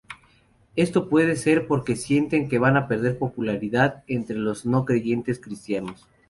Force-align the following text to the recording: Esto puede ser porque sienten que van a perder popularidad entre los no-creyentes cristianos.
Esto 0.75 1.09
puede 1.09 1.35
ser 1.35 1.67
porque 1.67 1.95
sienten 1.95 2.49
que 2.49 2.57
van 2.57 2.75
a 2.75 2.87
perder 2.87 3.19
popularidad 3.19 4.03
entre 4.07 4.35
los 4.35 4.65
no-creyentes 4.65 5.39
cristianos. 5.39 6.07